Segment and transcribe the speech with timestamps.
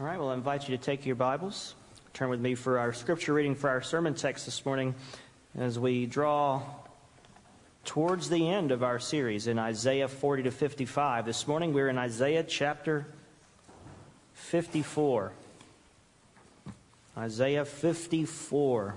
[0.00, 1.76] All right, well, I invite you to take your Bibles.
[2.14, 4.92] Turn with me for our scripture reading for our sermon text this morning
[5.56, 6.62] as we draw
[7.84, 11.26] towards the end of our series in Isaiah 40 to 55.
[11.26, 13.06] This morning we're in Isaiah chapter
[14.32, 15.30] 54.
[17.16, 18.96] Isaiah 54.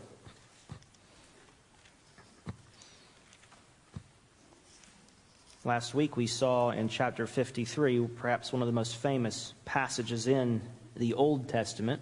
[5.63, 10.59] Last week we saw in chapter 53 perhaps one of the most famous passages in
[10.97, 12.01] the Old Testament.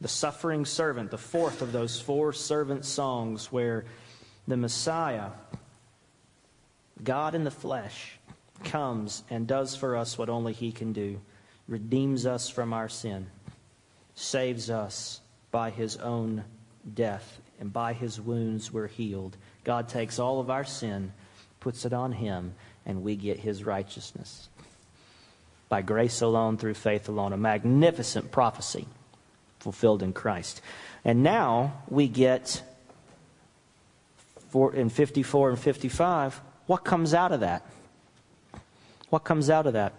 [0.00, 3.84] The suffering servant, the fourth of those four servant songs where
[4.48, 5.30] the Messiah,
[7.02, 8.18] God in the flesh,
[8.64, 11.20] comes and does for us what only He can do
[11.68, 13.26] redeems us from our sin,
[14.14, 15.20] saves us
[15.50, 16.44] by His own
[16.94, 19.36] death, and by His wounds we're healed.
[19.64, 21.12] God takes all of our sin
[21.60, 22.54] puts it on him,
[22.84, 24.48] and we get his righteousness.
[25.70, 27.32] By grace alone, through faith alone.
[27.32, 28.86] A magnificent prophecy
[29.58, 30.60] fulfilled in Christ.
[31.02, 32.62] And now we get
[34.52, 37.66] in 54 and 55 what comes out of that?
[39.08, 39.92] What comes out of that?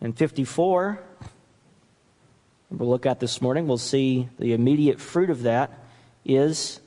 [0.00, 0.98] In 54,
[2.72, 5.70] we'll look at this morning, we'll see the immediate fruit of that
[6.24, 6.80] is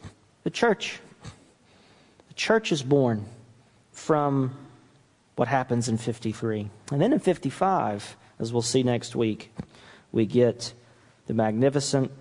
[0.43, 0.99] the church
[2.27, 3.23] The church is born
[3.93, 4.53] from
[5.41, 6.69] what happens in 53.
[6.91, 9.51] And then in 55, as we'll see next week,
[10.11, 10.71] we get
[11.25, 12.11] the magnificent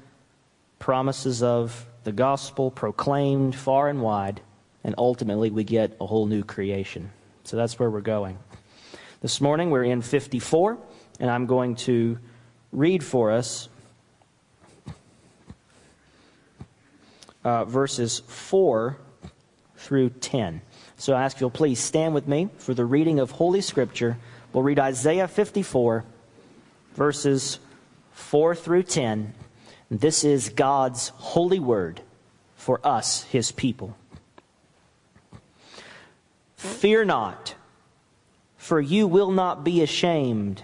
[0.79, 4.41] promises of the gospel proclaimed far and wide,
[4.83, 7.11] and ultimately we get a whole new creation.
[7.45, 8.39] So that's where we're going.
[9.21, 10.79] This morning we're in 54,
[11.21, 12.19] and I'm going to
[12.73, 13.69] read for us
[17.45, 18.97] uh, verses 4
[19.77, 20.63] through 10.
[21.01, 24.19] So I ask you'll please stand with me for the reading of Holy Scripture.
[24.53, 26.05] We'll read Isaiah 54,
[26.93, 27.59] verses
[28.13, 29.33] 4 through 10.
[29.91, 32.03] This is God's holy word
[32.55, 33.97] for us, his people.
[36.57, 37.55] Fear not,
[38.59, 40.63] for you will not be ashamed.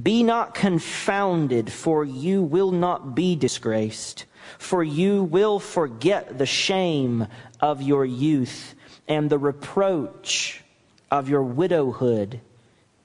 [0.00, 4.26] Be not confounded, for you will not be disgraced.
[4.58, 7.26] For you will forget the shame
[7.60, 8.76] of your youth
[9.08, 10.62] and the reproach
[11.10, 12.40] of your widowhood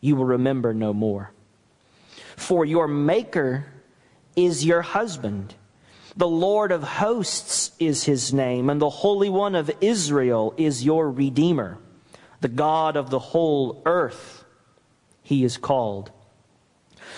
[0.03, 1.31] you will remember no more.
[2.35, 3.65] For your Maker
[4.35, 5.55] is your husband.
[6.17, 11.09] The Lord of hosts is his name, and the Holy One of Israel is your
[11.09, 11.77] Redeemer.
[12.41, 14.43] The God of the whole earth,
[15.21, 16.11] he is called.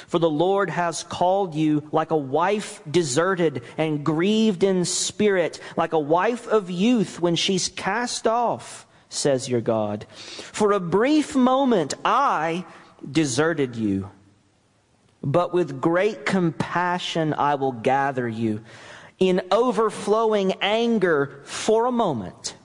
[0.08, 5.94] For the Lord has called you like a wife deserted and grieved in spirit, like
[5.94, 10.06] a wife of youth when she's cast off, says your God.
[10.10, 12.66] For a brief moment I
[13.10, 14.10] deserted you,
[15.24, 18.64] but with great compassion I will gather you.
[19.18, 22.56] In overflowing anger for a moment,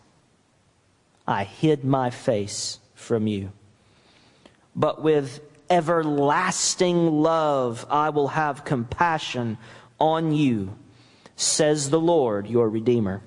[1.26, 3.52] I hid my face from you.
[4.74, 9.56] But with everlasting love, I will have compassion
[9.98, 10.76] on you,
[11.36, 13.22] says the Lord, your Redeemer.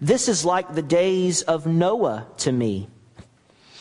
[0.00, 2.88] This is like the days of Noah to me.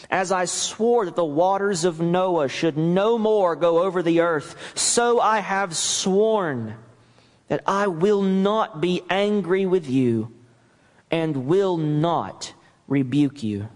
[0.10, 4.56] As I swore that the waters of Noah should no more go over the earth,
[4.76, 6.76] so I have sworn
[7.48, 10.34] that I will not be angry with you
[11.10, 12.54] and will not
[12.88, 13.70] rebuke you.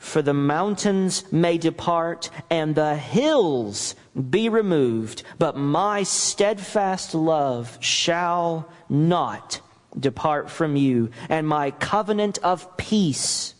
[0.00, 3.94] For the mountains may depart and the hills
[4.30, 9.60] be removed, but my steadfast love shall not
[9.96, 13.54] depart from you, and my covenant of peace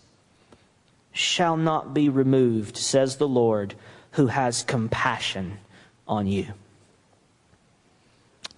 [1.13, 3.75] shall not be removed, says the Lord,
[4.13, 5.59] who has compassion
[6.09, 6.47] on you.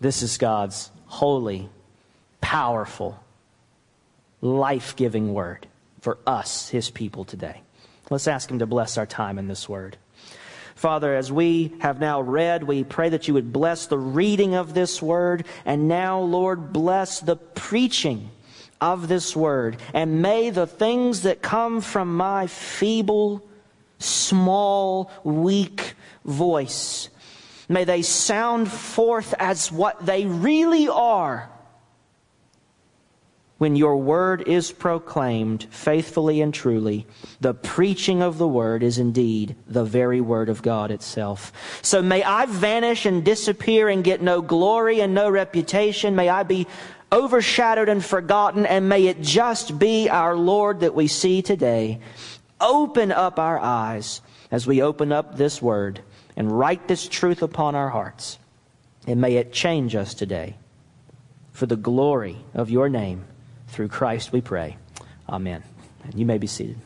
[0.00, 1.68] This is God's holy,
[2.40, 3.22] powerful,
[4.40, 5.66] life giving word
[6.00, 7.60] for us, his people today.
[8.12, 9.96] Let's ask Him to bless our time in this word.
[10.74, 14.74] Father, as we have now read, we pray that you would bless the reading of
[14.74, 15.46] this word.
[15.64, 18.30] And now, Lord, bless the preaching
[18.82, 19.78] of this word.
[19.94, 23.46] And may the things that come from my feeble,
[23.98, 25.94] small, weak
[26.24, 27.08] voice,
[27.68, 31.48] may they sound forth as what they really are
[33.62, 37.06] when your word is proclaimed faithfully and truly,
[37.40, 41.52] the preaching of the word is indeed the very word of God itself.
[41.80, 46.16] So may I vanish and disappear and get no glory and no reputation.
[46.16, 46.66] May I be
[47.12, 52.00] overshadowed and forgotten, and may it just be our Lord that we see today.
[52.60, 56.00] Open up our eyes as we open up this word
[56.36, 58.40] and write this truth upon our hearts.
[59.06, 60.56] And may it change us today
[61.52, 63.26] for the glory of your name.
[63.72, 64.76] Through Christ we pray.
[65.26, 65.62] Amen.
[66.04, 66.76] And you may be seated.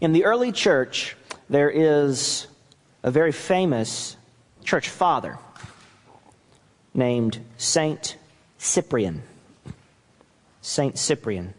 [0.00, 1.16] In the early church,
[1.50, 2.46] there is
[3.02, 4.16] a very famous
[4.62, 5.36] church father
[6.94, 8.16] named Saint
[8.56, 9.24] Cyprian.
[10.60, 11.54] Saint Cyprian,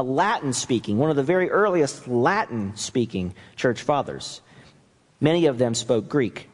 [0.00, 4.40] a Latin speaking, one of the very earliest Latin speaking church fathers.
[5.20, 6.48] Many of them spoke Greek.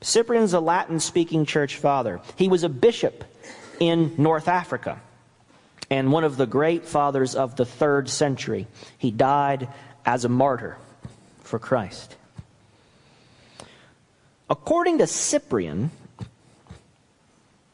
[0.00, 2.22] Cyprian's a Latin speaking church father.
[2.36, 3.24] He was a bishop
[3.78, 5.02] in North Africa
[5.90, 8.66] and one of the great fathers of the third century.
[8.96, 9.68] He died
[10.06, 10.78] as a martyr
[11.40, 12.16] for Christ.
[14.48, 15.90] According to Cyprian,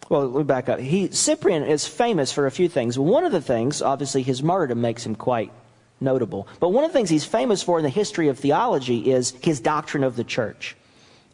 [0.09, 0.81] well, let me back up.
[0.81, 2.99] He, Cyprian is famous for a few things.
[2.99, 5.53] One of the things, obviously, his martyrdom makes him quite
[6.01, 6.49] notable.
[6.61, 9.61] But one of the things he's famous for in the history of theology is his
[9.61, 10.77] doctrine of the church,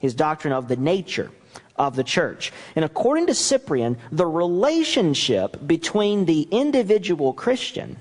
[0.01, 1.31] his doctrine of the nature
[1.77, 2.53] of the church.
[2.75, 7.99] And according to Cyprian, the relationship between the individual Christian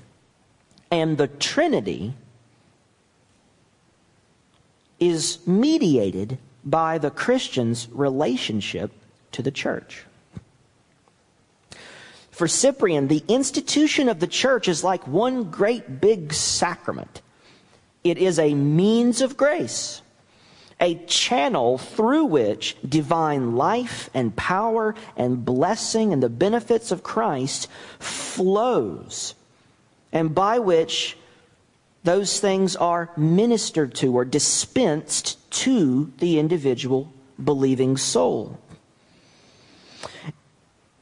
[0.90, 2.14] and the Trinity
[4.98, 8.90] is mediated by the Christian's relationship
[9.32, 10.04] to the church.
[12.34, 17.22] For Cyprian, the institution of the church is like one great big sacrament.
[18.02, 20.02] It is a means of grace,
[20.80, 27.68] a channel through which divine life and power and blessing and the benefits of Christ
[28.00, 29.36] flows,
[30.10, 31.16] and by which
[32.02, 38.58] those things are ministered to or dispensed to the individual believing soul.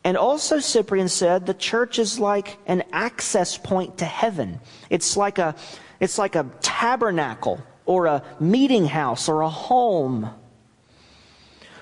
[0.05, 4.61] And also, Cyprian said the church is like an access point to heaven.
[4.91, 5.55] It's like a,
[6.01, 10.31] it's like a tabernacle or a meeting house or a home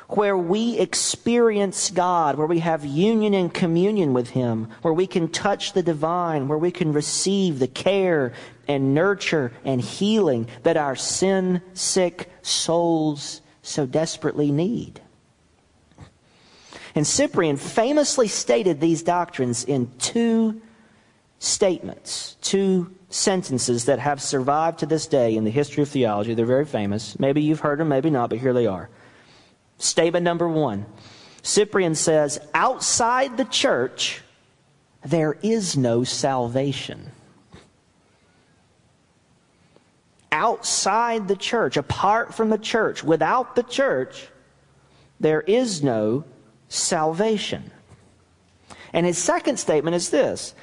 [0.09, 5.29] where we experience God, where we have union and communion with Him, where we can
[5.29, 8.33] touch the divine, where we can receive the care
[8.67, 15.01] and nurture and healing that our sin sick souls so desperately need.
[16.95, 20.61] And Cyprian famously stated these doctrines in two
[21.39, 26.35] statements, two sentences that have survived to this day in the history of theology.
[26.35, 27.19] They're very famous.
[27.19, 28.89] Maybe you've heard them, maybe not, but here they are.
[29.79, 30.87] Statement number one
[31.43, 34.23] Cyprian says, outside the church,
[35.05, 37.11] there is no salvation.
[40.31, 44.29] Outside the church, apart from the church, without the church,
[45.19, 46.25] there is no
[46.71, 47.71] salvation.
[48.95, 50.55] And his second statement is this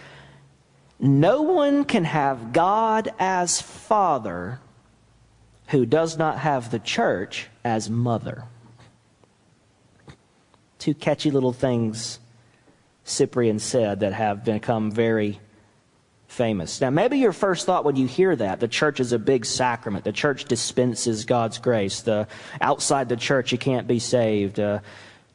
[0.99, 4.59] No one can have God as father
[5.67, 8.45] who does not have the church as mother.
[10.79, 12.19] Two catchy little things
[13.03, 15.39] Cyprian said that have become very
[16.27, 16.81] famous.
[16.81, 20.03] Now, maybe your first thought when you hear that, the church is a big sacrament.
[20.03, 22.01] The church dispenses God's grace.
[22.01, 22.27] The
[22.61, 24.59] outside the church, you can't be saved.
[24.59, 24.79] Uh,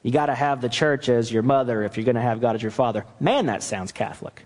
[0.02, 2.56] you got to have the church as your mother if you're going to have God
[2.56, 3.04] as your father.
[3.20, 4.44] Man, that sounds Catholic.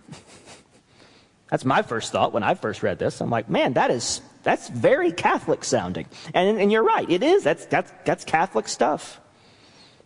[1.51, 3.21] that's my first thought when I first read this.
[3.21, 6.07] I'm like, man, that is that's very Catholic sounding.
[6.33, 7.43] And, and you're right, it is.
[7.43, 9.21] That's, that's, that's Catholic stuff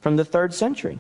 [0.01, 0.99] from the third century.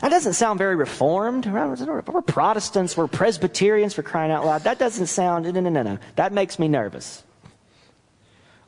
[0.00, 1.44] That doesn't sound very reformed.
[1.44, 4.62] We're Protestants, we're Presbyterians for crying out loud.
[4.62, 5.98] That doesn't sound, no, no, no, no.
[6.16, 7.22] That makes me nervous.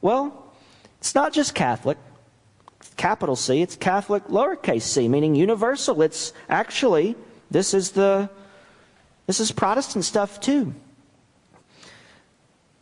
[0.02, 0.52] Well,
[0.98, 1.96] it's not just Catholic
[3.00, 6.02] capital C, it's Catholic lowercase c, meaning universal.
[6.02, 7.16] It's actually,
[7.50, 8.28] this is the,
[9.26, 10.74] this is Protestant stuff too.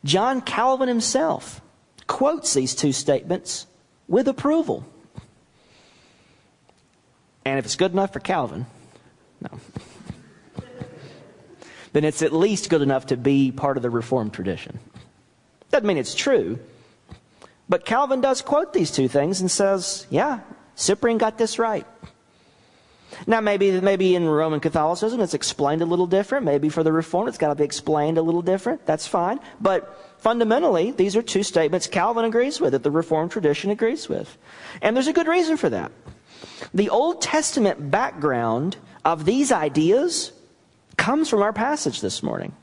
[0.05, 1.61] John Calvin himself
[2.09, 3.69] quotes these two statements
[4.09, 4.85] with approval.
[7.45, 8.67] And if it's good enough for Calvin,
[9.41, 9.61] no.
[11.93, 14.81] then it's at least good enough to be part of the Reformed tradition.
[15.71, 16.59] Doesn't mean it's true,
[17.69, 20.41] but Calvin does quote these two things and says, yeah,
[20.75, 21.87] Cyprian got this right.
[23.27, 26.45] Now, maybe, maybe in Roman Catholicism it's explained a little different.
[26.45, 28.87] Maybe for the Reformed it's got to be explained a little different.
[28.87, 29.41] That's fine.
[29.61, 34.37] But fundamentally, these are two statements Calvin agrees with, that the Reformed tradition agrees with.
[34.83, 35.91] And there's a good reason for that.
[36.73, 40.33] The Old Testament background of these ideas
[40.97, 42.55] comes from our passage this morning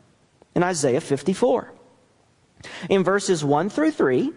[0.54, 1.72] in Isaiah 54.
[2.90, 4.32] In verses 1 through 3,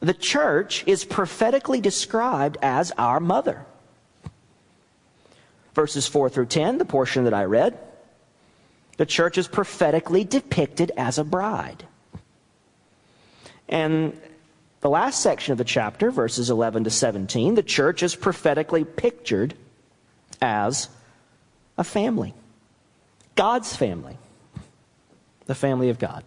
[0.00, 3.64] the church is prophetically described as our mother.
[5.74, 7.78] Verses 4 through 10, the portion that I read,
[8.96, 11.84] the church is prophetically depicted as a bride.
[13.68, 14.18] And
[14.80, 19.54] the last section of the chapter, verses 11 to 17, the church is prophetically pictured
[20.40, 20.88] as
[21.78, 22.34] a family.
[23.36, 24.18] God's family.
[25.46, 26.24] The family of God.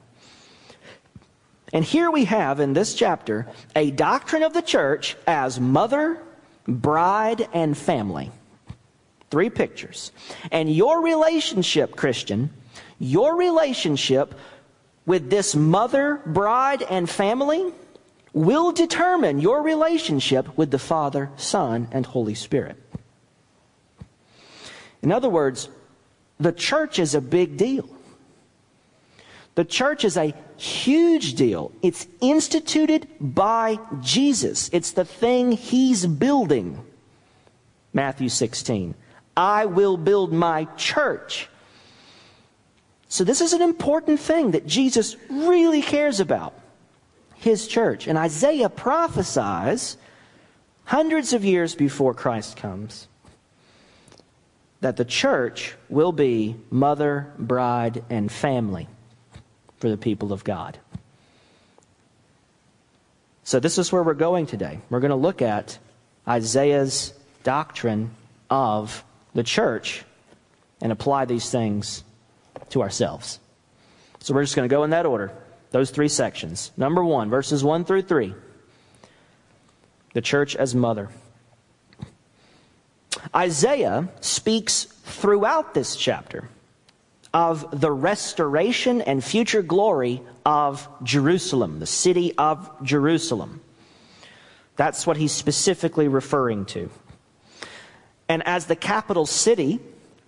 [1.73, 6.21] And here we have in this chapter a doctrine of the church as mother,
[6.67, 8.31] bride, and family.
[9.31, 10.11] Three pictures.
[10.51, 12.51] And your relationship, Christian,
[12.99, 14.35] your relationship
[15.07, 17.73] with this mother, bride, and family
[18.33, 22.77] will determine your relationship with the Father, Son, and Holy Spirit.
[25.01, 25.69] In other words,
[26.39, 27.89] the church is a big deal.
[29.55, 31.71] The church is a huge deal.
[31.81, 34.69] It's instituted by Jesus.
[34.73, 36.83] It's the thing he's building.
[37.93, 38.95] Matthew 16.
[39.37, 41.49] I will build my church.
[43.07, 46.55] So this is an important thing that Jesus really cares about.
[47.35, 48.07] His church.
[48.07, 49.97] And Isaiah prophesies
[50.85, 53.07] hundreds of years before Christ comes
[54.79, 58.87] that the church will be mother, bride, and family
[59.83, 60.77] for the people of God.
[63.43, 64.79] So, this is where we're going today.
[64.89, 65.77] We're going to look at
[66.25, 67.13] Isaiah's
[67.43, 68.11] doctrine
[68.49, 70.05] of the church
[70.81, 72.05] and apply these things
[72.69, 73.39] to ourselves.
[74.21, 75.33] So, we're just going to go in that order,
[75.71, 76.71] those three sections.
[76.77, 78.33] Number one, verses 1 through 3.
[80.13, 81.09] The church as mother.
[83.35, 86.47] Isaiah speaks throughout this chapter
[87.33, 93.61] of the restoration and future glory of Jerusalem, the city of Jerusalem.
[94.75, 96.89] That's what he's specifically referring to.
[98.29, 99.79] And as the capital city,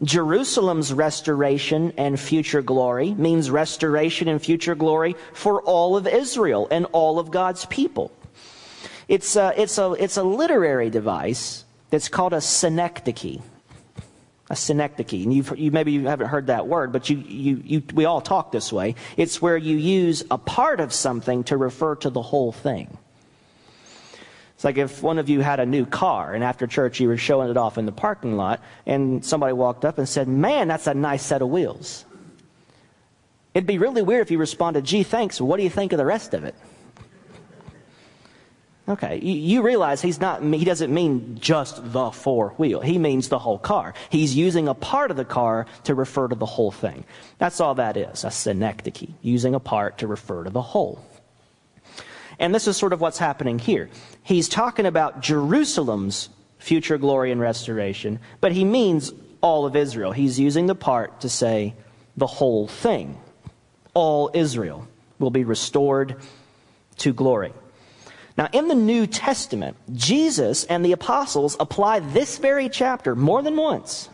[0.03, 6.85] Jerusalem's restoration and future glory means restoration and future glory for all of Israel and
[6.91, 8.11] all of God's people.
[9.07, 13.41] It's a, it's a, it's a literary device that's called a synecdoche
[14.49, 15.23] a synecdoche.
[15.23, 18.21] And you've, you maybe you haven't heard that word, but you, you, you, we all
[18.21, 18.95] talk this way.
[19.17, 22.97] It's where you use a part of something to refer to the whole thing.
[24.55, 27.17] It's like if one of you had a new car and after church you were
[27.17, 30.87] showing it off in the parking lot and somebody walked up and said, Man, that's
[30.87, 32.05] a nice set of wheels.
[33.53, 35.41] It'd be really weird if you responded, Gee, thanks.
[35.41, 36.55] What do you think of the rest of it?
[38.87, 42.81] Okay, you, realize he's not, he doesn't mean just the four wheel.
[42.81, 43.95] He means the whole car.
[44.11, 47.03] He's using a part of the car to refer to the whole thing.
[47.39, 51.03] That's all that is, a synecdoche, using a part to refer to the whole.
[52.37, 53.89] And this is sort of what's happening here.
[54.21, 59.11] He's talking about Jerusalem's future glory and restoration, but he means
[59.41, 60.11] all of Israel.
[60.11, 61.73] He's using the part to say
[62.17, 63.17] the whole thing.
[63.95, 64.87] All Israel
[65.17, 66.17] will be restored
[66.97, 67.53] to glory.
[68.37, 73.55] Now, in the New Testament, Jesus and the apostles apply this very chapter more than
[73.55, 74.09] once.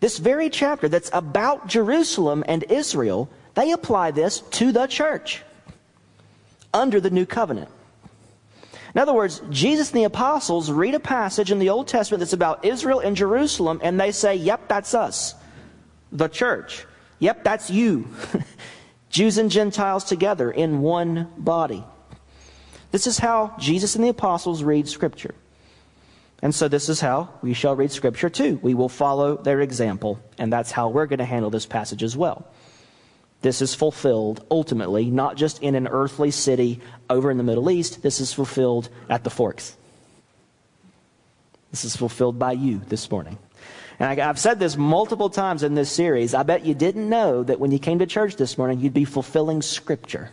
[0.00, 5.42] This very chapter that's about Jerusalem and Israel, they apply this to the church
[6.74, 7.68] under the new covenant.
[8.94, 12.32] In other words, Jesus and the apostles read a passage in the Old Testament that's
[12.32, 15.36] about Israel and Jerusalem, and they say, Yep, that's us,
[16.10, 16.86] the church.
[17.20, 18.08] Yep, that's you.
[19.10, 21.84] Jews and Gentiles together in one body.
[22.90, 25.34] This is how Jesus and the apostles read Scripture.
[26.42, 28.58] And so this is how we shall read Scripture too.
[28.62, 32.16] We will follow their example, and that's how we're going to handle this passage as
[32.16, 32.46] well.
[33.42, 38.02] This is fulfilled ultimately, not just in an earthly city over in the Middle East,
[38.02, 39.76] this is fulfilled at the Forks.
[41.70, 43.38] This is fulfilled by you this morning.
[43.98, 46.34] And I, have said this multiple times in this series.
[46.34, 49.04] I bet you didn't know that when you came to church this morning, you'd be
[49.04, 50.30] fulfilling Scripture,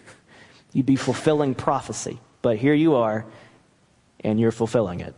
[0.73, 2.19] you'd be fulfilling prophecy.
[2.41, 3.25] But here you are,
[4.21, 5.15] and you're fulfilling it.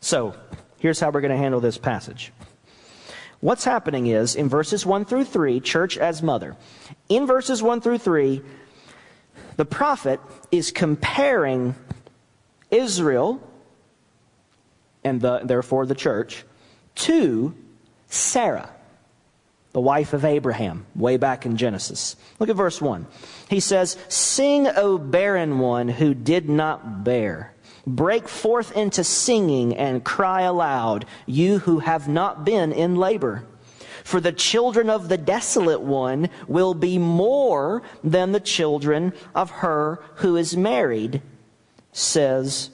[0.00, 0.34] So,
[0.78, 2.32] here's how we're going to handle this passage.
[3.40, 6.56] What's happening is, in verses 1 through 3, church as mother.
[7.08, 8.40] In verses 1 through 3,
[9.56, 10.20] the prophet
[10.50, 11.74] is comparing
[12.70, 13.40] Israel,
[15.04, 16.44] and the, therefore the church,
[16.94, 17.54] to
[18.08, 18.70] Sarah
[19.76, 22.16] the wife of Abraham, way back in Genesis.
[22.38, 23.06] Look at verse 1.
[23.50, 27.52] He says, Sing, O barren one who did not bear.
[27.86, 33.44] Break forth into singing and cry aloud, you who have not been in labor.
[34.02, 40.00] For the children of the desolate one will be more than the children of her
[40.14, 41.20] who is married,
[41.92, 42.70] says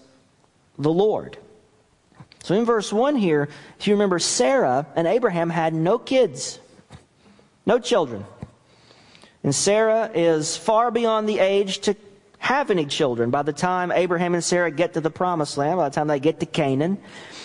[0.79, 1.37] the Lord.
[2.45, 3.49] So in verse 1 here,
[3.81, 6.61] if you remember, Sarah and Abraham had no kids,
[7.67, 8.25] no children.
[9.43, 11.95] And Sarah is far beyond the age to
[12.53, 15.89] have any children by the time Abraham and Sarah get to the promised land, by
[15.89, 16.99] the time they get to Canaan.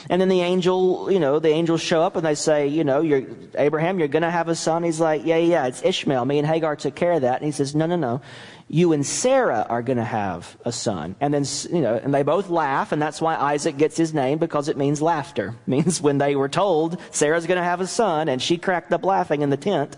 [0.10, 3.02] And then the angel, you know, the angels show up and they say, you know,
[3.02, 3.24] you're,
[3.56, 4.84] Abraham, you're going to have a son.
[4.84, 6.24] He's like, yeah, yeah, it's Ishmael.
[6.26, 7.42] Me and Hagar took care of that.
[7.42, 8.22] And he says, no, no, no.
[8.70, 11.16] You and Sarah are going to have a son.
[11.20, 12.92] And then, you know, and they both laugh.
[12.92, 15.56] And that's why Isaac gets his name because it means laughter.
[15.66, 18.94] It means when they were told Sarah's going to have a son and she cracked
[18.94, 19.98] up laughing in the tent.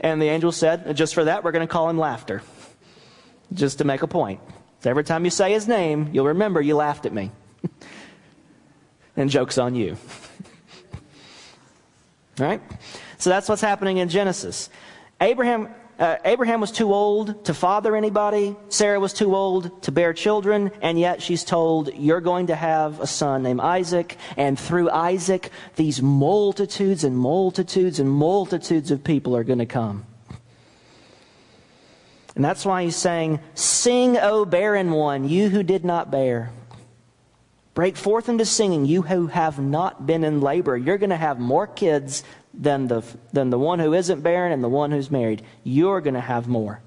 [0.00, 2.42] And the angel said, just for that, we're going to call him laughter.
[3.52, 4.40] Just to make a point.
[4.80, 7.30] So every time you say his name, you'll remember you laughed at me.
[9.16, 9.96] and joke's on you.
[12.38, 12.60] right?
[13.18, 14.68] So that's what's happening in Genesis.
[15.20, 18.56] Abraham, uh, Abraham was too old to father anybody.
[18.68, 20.70] Sarah was too old to bear children.
[20.82, 24.18] And yet she's told, You're going to have a son named Isaac.
[24.36, 30.04] And through Isaac, these multitudes and multitudes and multitudes of people are going to come.
[32.34, 36.50] And that's why he's saying, Sing, O barren one, you who did not bear.
[37.74, 40.76] Break forth into singing, you who have not been in labor.
[40.76, 42.22] You're going to have more kids
[42.52, 45.42] than the, than the one who isn't barren and the one who's married.
[45.64, 46.80] You're going to have more.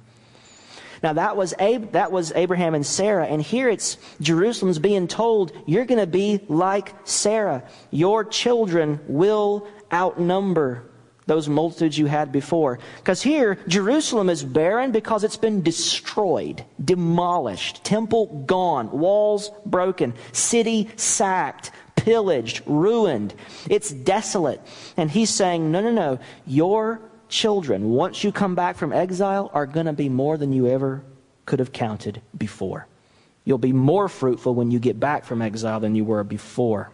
[1.04, 5.52] Now that was, Ab- that was Abraham and Sarah, and here it's Jerusalem's being told,
[5.66, 7.64] you're going to be like Sarah.
[7.92, 10.90] Your children will outnumber
[11.28, 12.80] those multitudes you had before.
[12.98, 20.90] Because here, Jerusalem is barren because it's been destroyed, demolished, temple gone, walls broken, city
[20.96, 23.36] sacked, pillaged, ruined.
[23.70, 24.62] It's desolate.
[24.96, 26.20] And he's saying, no, no, no.
[26.46, 30.68] Your children, once you come back from exile, are going to be more than you
[30.68, 31.04] ever
[31.46, 32.88] could have counted before.
[33.44, 36.92] You'll be more fruitful when you get back from exile than you were before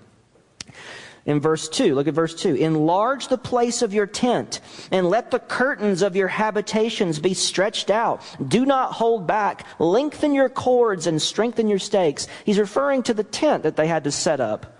[1.25, 1.95] in verse 2.
[1.95, 2.55] Look at verse 2.
[2.55, 4.59] Enlarge the place of your tent
[4.91, 8.21] and let the curtains of your habitations be stretched out.
[8.45, 9.65] Do not hold back.
[9.79, 12.27] Lengthen your cords and strengthen your stakes.
[12.45, 14.79] He's referring to the tent that they had to set up.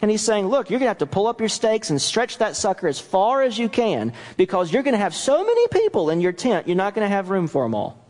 [0.00, 2.38] And he's saying, look, you're going to have to pull up your stakes and stretch
[2.38, 6.10] that sucker as far as you can because you're going to have so many people
[6.10, 8.04] in your tent, you're not going to have room for them all.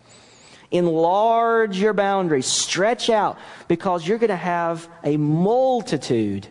[0.71, 6.49] Enlarge your boundaries, stretch out because you're going to have a multitude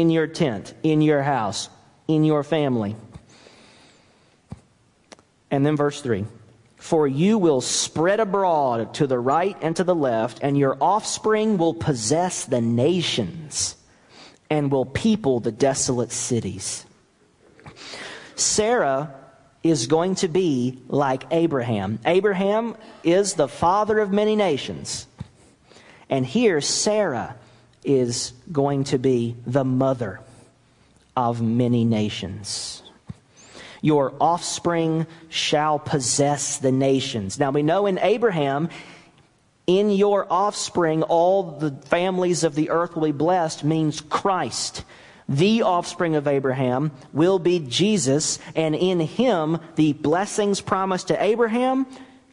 [0.00, 1.68] in your tent, in your house,
[2.08, 2.96] in your family.
[5.50, 6.24] And then verse 3
[6.76, 11.58] For you will spread abroad to the right and to the left, and your offspring
[11.58, 13.76] will possess the nations
[14.50, 16.84] and will people the desolate cities.
[18.34, 19.14] Sarah
[19.62, 22.00] is going to be like Abraham.
[22.04, 25.06] Abraham is the father of many nations.
[26.10, 27.36] And here, Sarah
[27.84, 30.20] is going to be the mother
[31.16, 32.82] of many nations.
[33.80, 37.38] Your offspring shall possess the nations.
[37.38, 38.70] Now we know in Abraham,
[39.66, 44.84] in your offspring, all the families of the earth will be blessed means Christ.
[45.28, 51.86] The offspring of Abraham will be Jesus, and in him, the blessings promised to Abraham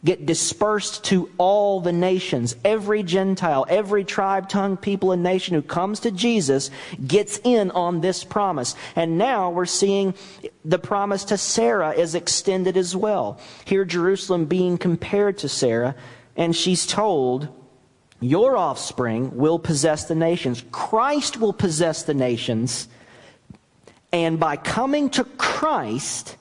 [0.04, 2.56] get dispersed to all the nations.
[2.64, 6.70] Every Gentile, every tribe, tongue, people, and nation who comes to Jesus
[7.06, 8.74] gets in on this promise.
[8.96, 10.14] And now we're seeing
[10.64, 13.40] the promise to Sarah is extended as well.
[13.64, 15.94] Here, Jerusalem being compared to Sarah,
[16.36, 17.48] and she's told,
[18.18, 20.64] Your offspring will possess the nations.
[20.72, 22.88] Christ will possess the nations.
[24.12, 26.36] And by coming to Christ,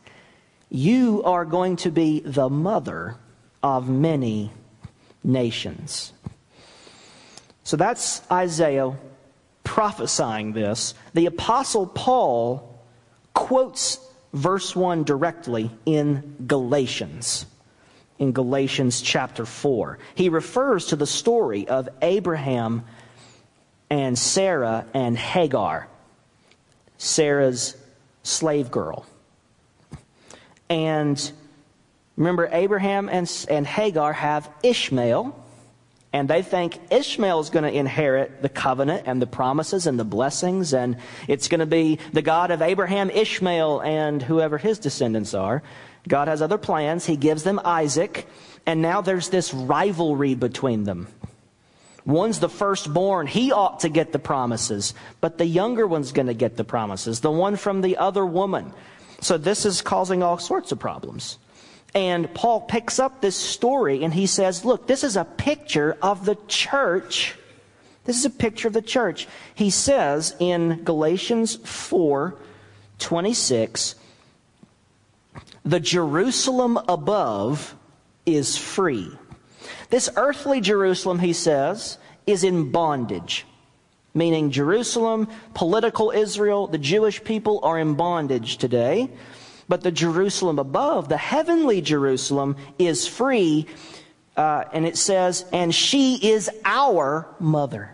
[0.70, 3.18] you are going to be the mother
[3.64, 4.52] of many
[5.24, 6.14] nations.
[7.64, 8.96] So that's Isaiah
[9.64, 10.94] prophesying this.
[11.14, 12.80] The Apostle Paul
[13.34, 14.00] quotes
[14.34, 17.46] verse 1 directly in Galatians.
[18.20, 19.98] In Galatians chapter 4.
[20.16, 22.84] He refers to the story of Abraham
[23.90, 25.88] and Sarah and Hagar,
[26.98, 27.76] Sarah's
[28.24, 29.06] slave girl.
[30.70, 31.32] And
[32.18, 35.36] Remember, Abraham and, and Hagar have Ishmael,
[36.14, 40.04] and they think Ishmael is going to inherit the covenant and the promises and the
[40.04, 40.98] blessings, and
[41.28, 45.64] it's going to be the God of Abraham, Ishmael, and whoever his descendants are.
[46.08, 47.06] God has other plans.
[47.06, 48.28] He gives them Isaac,
[48.66, 51.08] and now there's this rivalry between them.
[52.06, 53.28] One's the firstborn.
[53.28, 57.20] He ought to get the promises, but the younger one's going to get the promises,
[57.20, 58.74] the one from the other woman.
[59.22, 61.38] So this is causing all sorts of problems.
[61.94, 66.26] And Paul picks up this story and he says, look, this is a picture of
[66.26, 67.36] the church.
[68.06, 69.28] This is a picture of the church.
[69.54, 72.36] He says in Galatians 4
[73.00, 73.96] 26,
[75.66, 77.76] the Jerusalem above
[78.26, 79.12] is free.
[79.90, 83.46] This earthly Jerusalem, he says, is in bondage.
[84.14, 89.10] Meaning Jerusalem, political Israel, the Jewish people are in bondage today.
[89.72, 93.68] But the Jerusalem above, the heavenly Jerusalem, is free.
[94.36, 97.90] Uh, and it says, and she is our mother.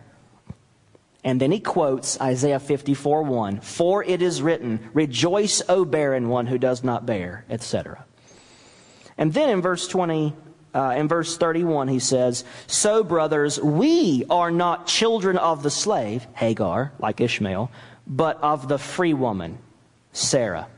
[1.24, 6.48] And then he quotes Isaiah 54 1 For it is written, Rejoice, O barren one
[6.48, 8.04] who does not bear, etc.
[9.16, 10.34] And then in verse 20,
[10.74, 16.26] uh, in verse 31, he says, So, brothers, we are not children of the slave,
[16.34, 17.70] Hagar, like Ishmael,
[18.08, 19.60] but of the free woman,
[20.12, 20.70] Sarah.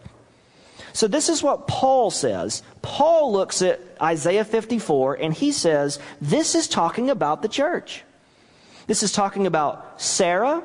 [1.00, 2.62] So, this is what Paul says.
[2.82, 8.04] Paul looks at Isaiah 54 and he says, This is talking about the church.
[8.86, 10.62] This is talking about Sarah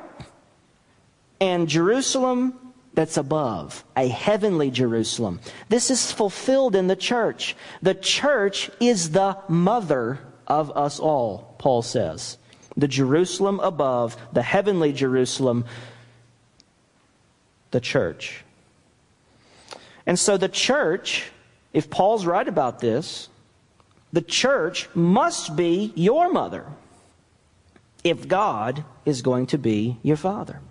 [1.39, 2.59] and Jerusalem
[2.93, 5.39] that's above, a heavenly Jerusalem.
[5.69, 7.55] This is fulfilled in the church.
[7.81, 12.37] The church is the mother of us all, Paul says.
[12.75, 15.63] The Jerusalem above, the heavenly Jerusalem,
[17.71, 18.43] the church.
[20.05, 21.31] And so the church,
[21.73, 23.29] if Paul's right about this,
[24.13, 26.65] the church must be your mother
[28.03, 30.61] if God is going to be your father.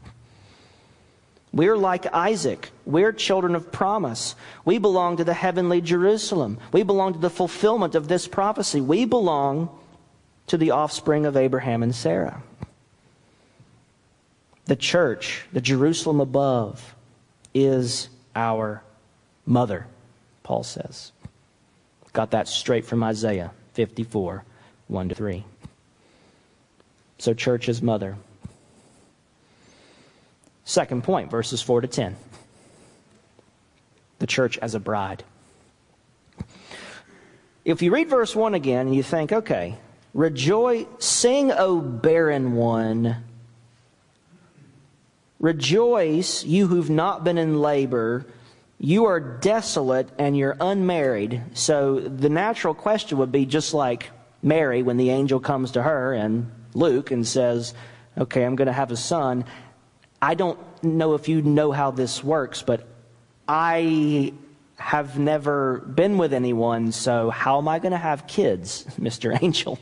[1.52, 2.70] We're like Isaac.
[2.84, 4.34] We're children of promise.
[4.64, 6.58] We belong to the heavenly Jerusalem.
[6.72, 8.80] We belong to the fulfillment of this prophecy.
[8.80, 9.68] We belong
[10.48, 12.42] to the offspring of Abraham and Sarah.
[14.66, 16.94] The church, the Jerusalem above,
[17.52, 18.82] is our
[19.46, 19.86] mother,
[20.42, 21.12] Paul says.
[22.12, 24.44] Got that straight from Isaiah 54
[24.86, 25.44] 1 to 3.
[27.18, 28.16] So, church is mother.
[30.64, 32.16] Second point, verses 4 to 10.
[34.18, 35.24] The church as a bride.
[37.64, 39.76] If you read verse 1 again and you think, okay,
[40.12, 43.24] rejoice, sing, O barren one.
[45.40, 48.26] Rejoice, you who've not been in labor.
[48.78, 51.42] You are desolate and you're unmarried.
[51.54, 54.10] So the natural question would be just like
[54.42, 57.74] Mary when the angel comes to her and Luke and says,
[58.16, 59.44] Okay, I'm going to have a son.
[60.22, 62.86] I don't know if you know how this works, but
[63.48, 64.32] I
[64.76, 69.36] have never been with anyone, so how am I going to have kids, Mr.
[69.42, 69.78] Angel?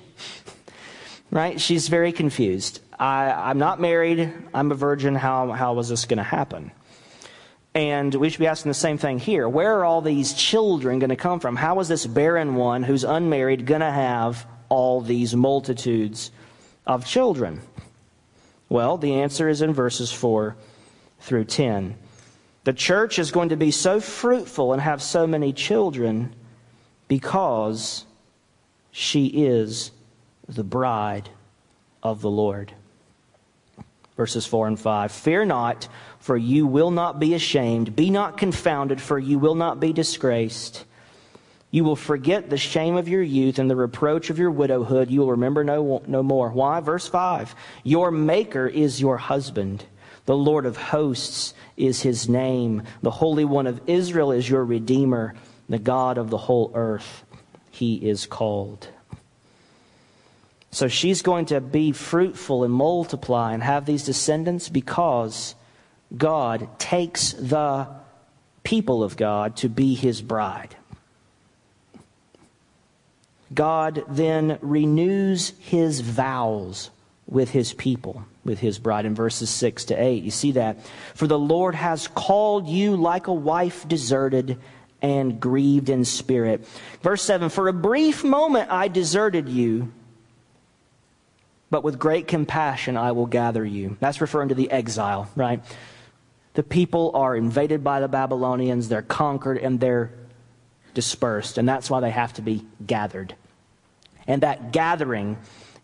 [1.31, 1.61] right?
[1.61, 2.81] She's very confused.
[2.99, 4.33] I, am not married.
[4.55, 5.15] I'm a virgin.
[5.15, 6.71] How, how was this going to happen?
[7.75, 9.49] And we should be asking the same thing here.
[9.49, 11.57] Where are all these children going to come from?
[11.57, 16.31] How is this barren one who's unmarried going to have all these multitudes
[16.87, 17.63] of children?
[18.69, 20.57] Well, the answer is in verses 4
[21.21, 21.97] through 10.
[22.65, 26.35] The church is going to be so fruitful and have so many children
[27.09, 28.07] because
[28.91, 29.91] she is
[30.47, 31.31] the bride
[32.03, 32.73] of the Lord.
[34.17, 37.97] Verses 4 and 5 Fear not, for you will not be ashamed.
[37.97, 40.85] Be not confounded, for you will not be disgraced.
[41.71, 45.11] You will forget the shame of your youth and the reproach of your widowhood.
[45.11, 46.51] You will remember no, no more.
[46.51, 46.81] Why?
[46.81, 49.87] Verse 5 Your Maker is your husband.
[50.27, 52.83] The Lord of hosts is his name.
[53.01, 55.35] The Holy One of Israel is your Redeemer.
[55.69, 57.25] The God of the whole earth,
[57.71, 58.89] he is called.
[60.73, 65.55] So she's going to be fruitful and multiply and have these descendants because
[66.17, 67.89] God takes the
[68.65, 70.75] people of God to be his bride.
[73.55, 76.91] God then renews his vows
[77.27, 80.23] with his people, with his bride in verses 6 to 8.
[80.23, 80.79] You see that?
[81.15, 84.59] For the Lord has called you like a wife deserted
[85.03, 86.67] and grieved in spirit.
[87.03, 89.93] Verse 7 For a brief moment I deserted you,
[91.73, 93.97] but with great compassion I will gather you.
[93.99, 95.65] That's referring to the exile, right?
[96.53, 100.13] The people are invaded by the Babylonians, they're conquered, and they're
[100.93, 103.35] dispersed, and that's why they have to be gathered.
[104.27, 105.39] And that gathering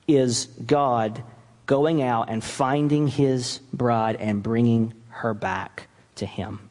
[0.07, 1.23] is God
[1.65, 6.69] going out and finding his bride and bringing her back to him.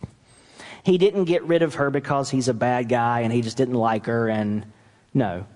[0.84, 3.74] He didn't get rid of her because he's a bad guy and he just didn't
[3.74, 4.64] like her, and
[5.12, 5.48] no.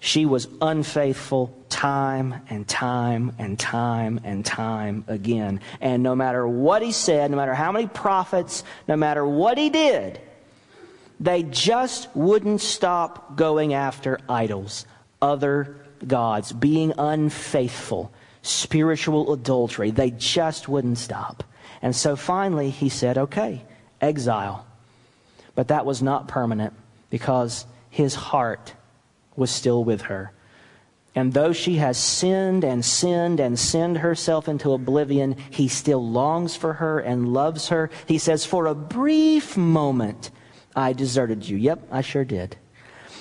[0.00, 5.60] She was unfaithful time and time and time and time again.
[5.80, 9.68] And no matter what he said, no matter how many prophets, no matter what he
[9.68, 10.18] did,
[11.20, 14.86] they just wouldn't stop going after idols,
[15.20, 18.10] other gods, being unfaithful,
[18.40, 19.90] spiritual adultery.
[19.90, 21.44] They just wouldn't stop.
[21.82, 23.62] And so finally he said, okay,
[24.00, 24.66] exile.
[25.54, 26.72] But that was not permanent
[27.10, 28.72] because his heart
[29.36, 30.32] was still with her.
[31.14, 36.54] And though she has sinned and sinned and sinned herself into oblivion, he still longs
[36.54, 37.90] for her and loves her.
[38.06, 40.30] He says, For a brief moment,
[40.76, 41.56] I deserted you.
[41.56, 42.56] Yep, I sure did.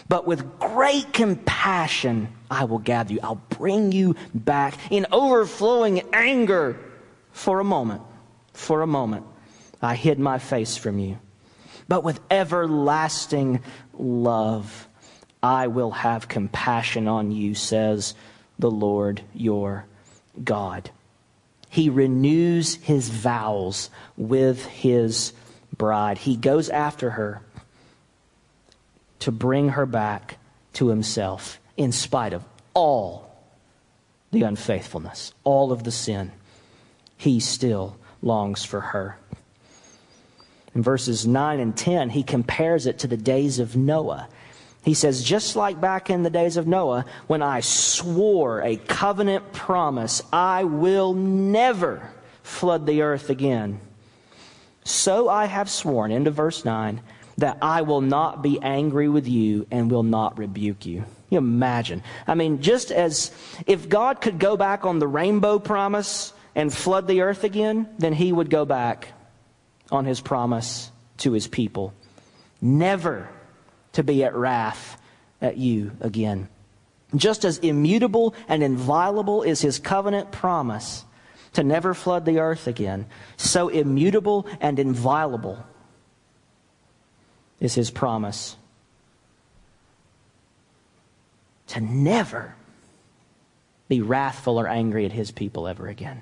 [0.07, 3.19] But with great compassion, I will gather you.
[3.23, 6.77] I'll bring you back in overflowing anger
[7.31, 8.01] for a moment.
[8.53, 9.25] For a moment,
[9.81, 11.17] I hid my face from you.
[11.87, 13.61] But with everlasting
[13.93, 14.88] love,
[15.41, 18.13] I will have compassion on you, says
[18.57, 19.85] the Lord your
[20.43, 20.91] God.
[21.69, 25.33] He renews his vows with his
[25.75, 26.17] bride.
[26.17, 27.41] He goes after her
[29.19, 30.37] to bring her back
[30.73, 33.29] to himself in spite of all
[34.31, 36.31] the unfaithfulness, all of the sin.
[37.17, 39.17] He still longs for her.
[40.75, 44.27] In verses 9 and 10, he compares it to the days of Noah.
[44.83, 49.51] He says, just like back in the days of Noah, when I swore a covenant
[49.51, 52.09] promise, I will never
[52.43, 53.81] flood the earth again.
[54.83, 57.01] So I have sworn, into verse 9,
[57.37, 61.05] that I will not be angry with you and will not rebuke you.
[61.29, 62.01] You imagine.
[62.25, 63.31] I mean, just as
[63.67, 68.13] if God could go back on the rainbow promise and flood the earth again, then
[68.13, 69.09] he would go back
[69.91, 71.93] on his promise to his people.
[72.61, 73.29] Never
[73.99, 74.97] to be at wrath
[75.41, 76.47] at you again.
[77.13, 81.03] Just as immutable and inviolable is his covenant promise
[81.51, 85.61] to never flood the earth again, so immutable and inviolable
[87.59, 88.55] is his promise
[91.67, 92.55] to never
[93.89, 96.21] be wrathful or angry at his people ever again.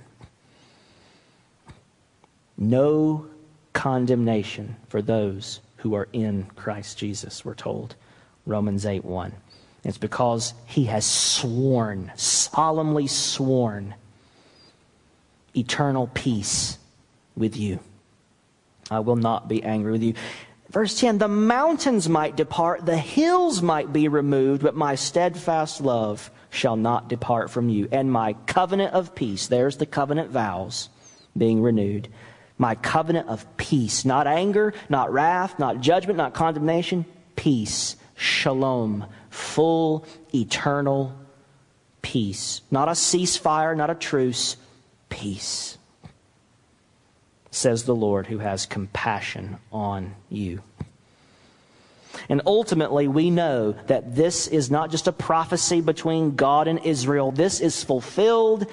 [2.58, 3.28] No
[3.74, 7.96] condemnation for those who are in Christ Jesus, we're told.
[8.46, 9.32] Romans 8 1.
[9.86, 13.96] It's because he has sworn, solemnly sworn,
[15.56, 16.78] eternal peace
[17.38, 17.80] with you.
[18.92, 20.14] I will not be angry with you.
[20.72, 26.30] Verse 10 The mountains might depart, the hills might be removed, but my steadfast love
[26.50, 27.88] shall not depart from you.
[27.94, 30.90] And my covenant of peace, there's the covenant vows
[31.38, 32.10] being renewed,
[32.58, 34.06] my covenant of peace.
[34.06, 37.06] Not anger, not wrath, not judgment, not condemnation.
[37.36, 37.96] Peace.
[38.16, 39.06] Shalom.
[39.30, 41.16] Full, eternal
[42.02, 42.62] peace.
[42.72, 44.58] Not a ceasefire, not a truce.
[45.10, 45.78] Peace.
[47.52, 50.62] Says the Lord who has compassion on you.
[52.30, 57.32] And ultimately, we know that this is not just a prophecy between God and Israel.
[57.32, 58.66] This is fulfilled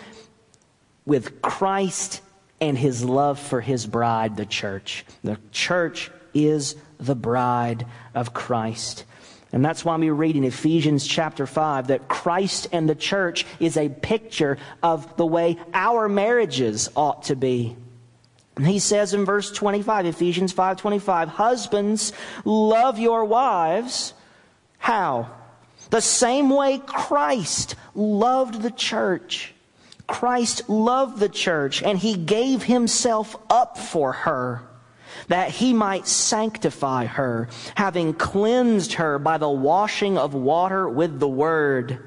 [1.04, 2.22] with Christ
[2.60, 5.04] and his love for his bride, the church.
[5.22, 9.04] The church is the bride of Christ.
[9.52, 13.76] And that's why we read in Ephesians chapter 5 that Christ and the church is
[13.76, 17.76] a picture of the way our marriages ought to be.
[18.56, 22.12] And he says in verse 25, Ephesians 5:25, "Husbands,
[22.44, 24.14] love your wives."
[24.78, 25.28] How?
[25.90, 29.53] The same way Christ loved the church
[30.06, 34.68] Christ loved the church and he gave himself up for her
[35.28, 41.28] that he might sanctify her, having cleansed her by the washing of water with the
[41.28, 42.04] word,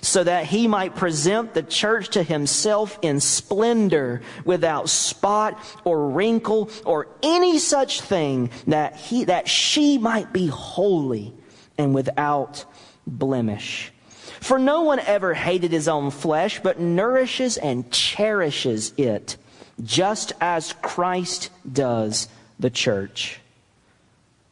[0.00, 6.70] so that he might present the church to himself in splendor, without spot or wrinkle
[6.84, 11.34] or any such thing, that he, that she might be holy
[11.76, 12.64] and without
[13.06, 13.92] blemish.
[14.40, 19.36] For no one ever hated his own flesh, but nourishes and cherishes it,
[19.82, 23.40] just as Christ does the church,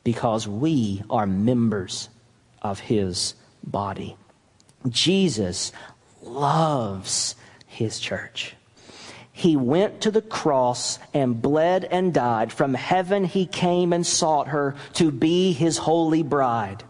[0.05, 2.09] because we are members
[2.63, 4.17] of his body.
[4.89, 5.73] Jesus
[6.23, 7.35] loves
[7.67, 8.55] his church.
[9.33, 12.53] He went to the cross and bled and died.
[12.53, 16.83] From heaven he came and sought her to be his holy bride.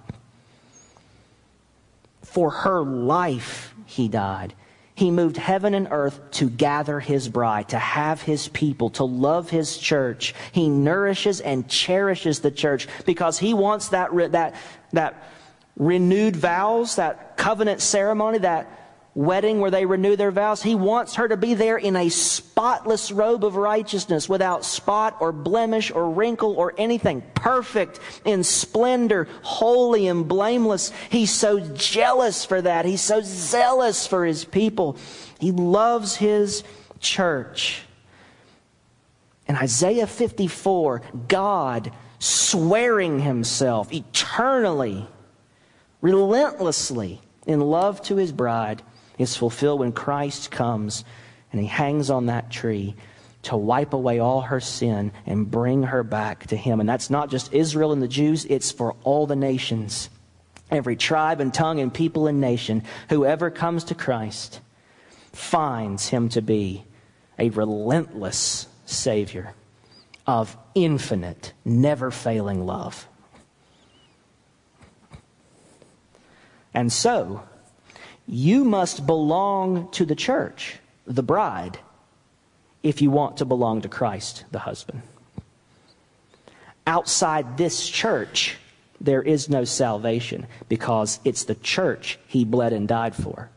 [2.39, 4.55] For her life, he died.
[4.95, 9.51] He moved heaven and earth to gather his bride, to have his people, to love
[9.51, 10.37] his church.
[10.53, 14.55] He nourishes and cherishes the church because he wants that, that,
[14.93, 15.33] that
[15.77, 18.88] renewed vows, that covenant ceremony, that
[19.19, 20.63] wedding where they renew their vows.
[20.63, 25.33] He wants her to be there in a spotless robe of righteousness without spot or
[25.33, 27.25] blemish or wrinkle or anything.
[27.35, 30.93] Perfect in splendor, holy and blameless.
[31.11, 32.85] He's so jealous for that.
[32.85, 34.97] He's so zealous for his people.
[35.41, 36.63] He loves his
[37.01, 37.83] church.
[39.49, 45.09] In Isaiah 54, God swearing himself eternally,
[46.01, 48.81] relentlessly in love to his bride
[49.19, 51.05] is fulfilled when Christ comes
[51.53, 52.95] and he hangs on that tree
[53.43, 56.81] to wipe away all her sin and bring her back to him.
[56.81, 60.11] And that's not just Israel and the Jews, it's for all the nations.
[60.71, 64.61] Every tribe and tongue and people and nation, whoever comes to Christ
[65.33, 66.85] finds him to be
[67.39, 69.55] a relentless Savior
[70.27, 73.09] of infinite, never failing love.
[76.75, 77.43] And so,
[78.29, 81.79] you must belong to the church, the bride,
[82.83, 85.03] if you want to belong to Christ, the husband.
[86.87, 88.57] Outside this church,
[89.01, 93.51] there is no salvation because it's the church he bled and died for.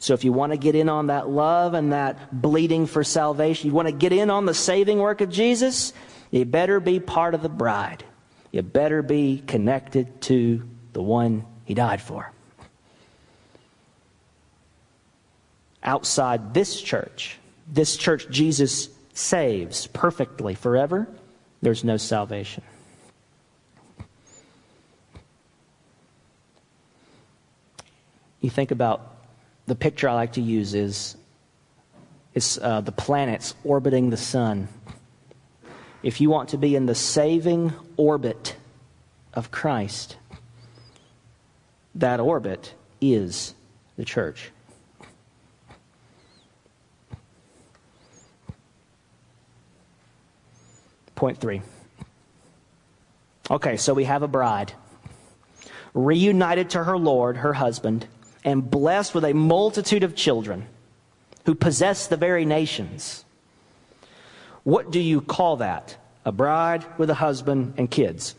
[0.00, 3.68] So if you want to get in on that love and that bleeding for salvation,
[3.68, 5.92] you want to get in on the saving work of Jesus,
[6.30, 8.04] you better be part of the bride.
[8.50, 12.32] You better be connected to the one he died for.
[15.82, 21.08] Outside this church, this church Jesus saves perfectly forever,
[21.62, 22.62] there's no salvation.
[28.40, 29.16] You think about
[29.66, 31.16] the picture I like to use is,
[32.34, 34.68] is uh, the planets orbiting the sun.
[36.02, 38.54] If you want to be in the saving orbit
[39.34, 40.16] of Christ,
[41.96, 43.54] that orbit is
[43.96, 44.52] the church.
[51.18, 51.62] Point three.
[53.50, 54.72] Okay, so we have a bride
[55.92, 58.06] reunited to her Lord, her husband,
[58.44, 60.68] and blessed with a multitude of children
[61.44, 63.24] who possess the very nations.
[64.62, 65.96] What do you call that?
[66.24, 68.36] A bride with a husband and kids.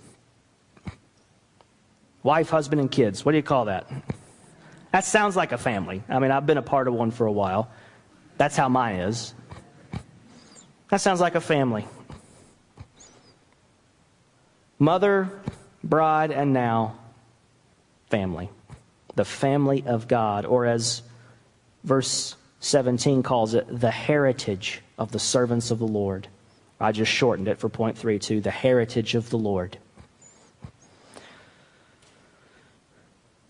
[2.23, 3.25] Wife, husband, and kids.
[3.25, 3.91] What do you call that?
[4.93, 6.01] That sounds like a family.
[6.07, 7.69] I mean, I've been a part of one for a while.
[8.37, 9.33] That's how mine is.
[10.91, 11.85] That sounds like a family.
[14.79, 15.29] Mother,
[15.83, 16.97] bride, and now
[18.09, 18.49] family.
[19.15, 21.01] The family of God, or as
[21.83, 26.29] verse 17 calls it, the heritage of the servants of the Lord.
[26.79, 28.39] I just shortened it for point three, too.
[28.39, 29.77] The heritage of the Lord.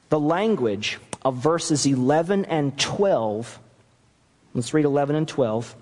[0.09, 3.59] The language of verses 11 and 12,
[4.55, 5.75] let's read 11 and 12.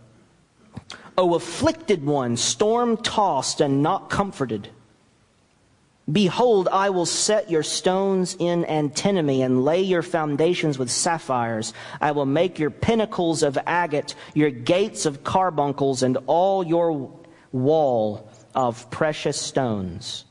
[1.18, 4.70] O afflicted one, storm tossed and not comforted
[6.10, 11.74] Behold, I will set your stones in antimony and lay your foundations with sapphires.
[12.00, 17.12] I will make your pinnacles of agate, your gates of carbuncles, and all your
[17.52, 20.24] wall of precious stones.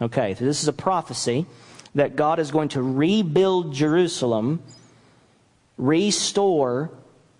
[0.00, 1.44] Okay, so this is a prophecy
[1.94, 4.62] that God is going to rebuild Jerusalem,
[5.76, 6.90] restore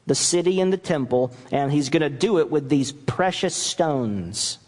[0.07, 4.59] the city and the temple, and he's going to do it with these precious stones.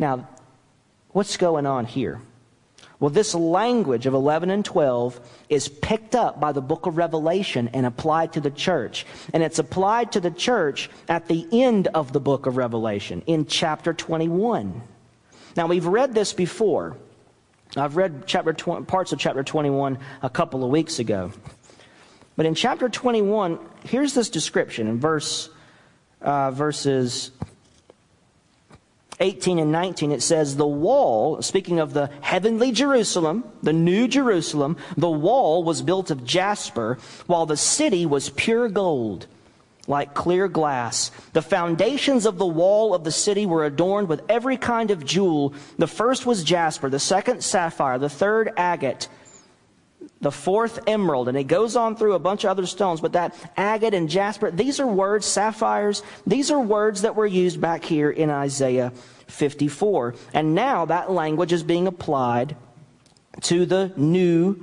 [0.00, 0.26] Now,
[1.10, 2.22] what's going on here?
[2.98, 7.68] Well, this language of 11 and 12 is picked up by the book of Revelation
[7.74, 9.06] and applied to the church.
[9.34, 13.44] And it's applied to the church at the end of the book of Revelation in
[13.44, 14.80] chapter 21.
[15.54, 16.96] Now, we've read this before.
[17.76, 21.30] I've read chapter tw- parts of chapter 21 a couple of weeks ago.
[22.36, 25.50] But in chapter 21, here's this description in verse,
[26.22, 27.32] uh, verses
[29.20, 34.76] 18 and 19, it says, The wall, speaking of the heavenly Jerusalem, the new Jerusalem,
[34.96, 39.26] the wall was built of jasper, while the city was pure gold,
[39.86, 41.10] like clear glass.
[41.34, 45.52] The foundations of the wall of the city were adorned with every kind of jewel.
[45.78, 49.08] The first was jasper, the second sapphire, the third agate
[50.20, 53.34] the fourth emerald, and it goes on through a bunch of other stones, but that
[53.56, 58.10] agate and jasper, these are words, sapphires, these are words that were used back here
[58.10, 58.92] in Isaiah
[59.28, 60.14] 54.
[60.34, 62.54] And now that language is being applied
[63.42, 64.62] to the new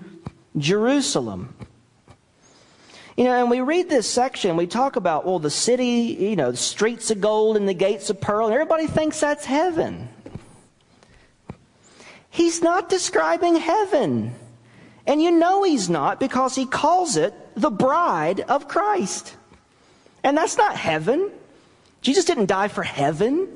[0.58, 1.55] Jerusalem.
[3.16, 6.51] You know, and we read this section, we talk about, well, the city, you know,
[6.51, 10.08] the streets of gold and the gates of pearl, and everybody thinks that's heaven.
[12.30, 14.36] He's not describing heaven.
[15.08, 19.36] And you know he's not because he calls it the bride of Christ.
[20.24, 21.32] And that's not heaven.
[22.01, 23.47] Jesus didn't die for heaven.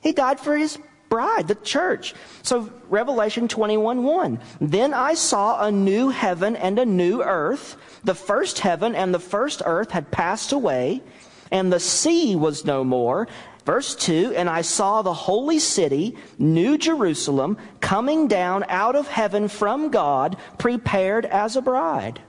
[0.00, 0.78] He died for his
[1.08, 2.14] bride, the church.
[2.42, 4.40] So Revelation 21 1.
[4.60, 7.76] Then I saw a new heaven and a new earth.
[8.04, 11.02] The first heaven and the first earth had passed away,
[11.50, 13.28] and the sea was no more.
[13.66, 19.48] Verse 2 And I saw the holy city, New Jerusalem, coming down out of heaven
[19.48, 22.20] from God, prepared as a bride,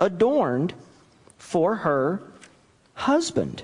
[0.00, 0.72] adorned
[1.36, 2.22] for her
[2.94, 3.62] husband.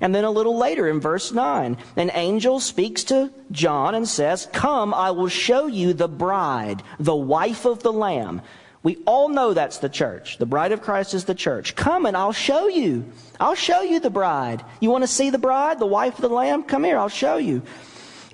[0.00, 4.48] And then a little later in verse 9, an angel speaks to John and says,
[4.52, 8.42] Come, I will show you the bride, the wife of the Lamb.
[8.84, 10.36] We all know that's the church.
[10.36, 11.74] The bride of Christ is the church.
[11.74, 13.06] Come and I'll show you.
[13.40, 14.62] I'll show you the bride.
[14.78, 16.64] You want to see the bride, the wife of the Lamb?
[16.64, 17.62] Come here, I'll show you.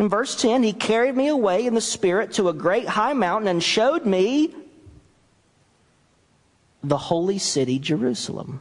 [0.00, 3.46] In verse 10, he carried me away in the Spirit to a great high mountain
[3.46, 4.52] and showed me
[6.82, 8.60] the holy city, Jerusalem,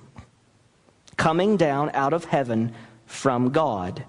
[1.17, 2.75] coming down out of heaven
[3.07, 4.03] from God,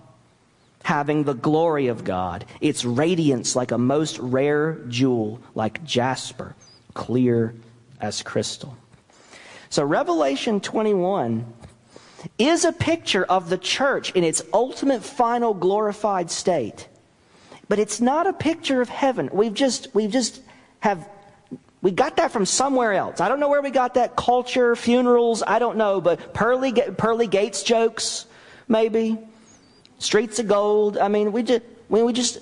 [0.82, 6.54] having the glory of God, its radiance like a most rare jewel, like jasper,
[6.92, 7.54] clear
[8.00, 8.76] as crystal.
[9.68, 11.46] So, Revelation 21
[12.38, 16.88] is a picture of the church in its ultimate final glorified state.
[17.68, 19.30] But it's not a picture of heaven.
[19.32, 20.42] We've just, we've just
[20.80, 21.08] have,
[21.82, 23.20] we got that from somewhere else.
[23.20, 27.28] I don't know where we got that culture, funerals, I don't know, but pearly, pearly
[27.28, 28.26] gates jokes,
[28.66, 29.18] maybe.
[29.98, 30.98] Streets of gold.
[30.98, 32.38] I mean, we just, we, we just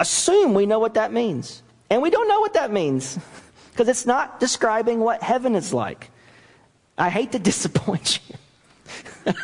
[0.00, 1.62] assume we know what that means.
[1.90, 3.18] And we don't know what that means
[3.72, 6.10] because it's not describing what heaven is like.
[6.96, 8.36] I hate to disappoint you.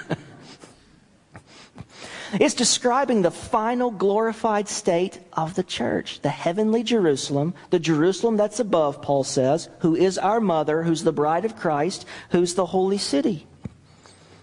[2.34, 8.60] it's describing the final glorified state of the church, the heavenly Jerusalem, the Jerusalem that's
[8.60, 12.98] above, Paul says, who is our mother, who's the bride of Christ, who's the holy
[12.98, 13.46] city.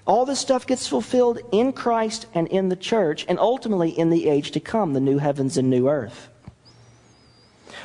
[0.08, 4.30] All this stuff gets fulfilled in Christ and in the church, and ultimately in the
[4.30, 6.30] age to come, the new heavens and new earth.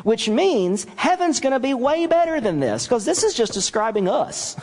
[0.03, 4.09] Which means heaven's going to be way better than this, because this is just describing
[4.09, 4.57] us,